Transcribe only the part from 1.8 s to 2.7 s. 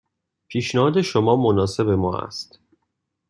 ما است.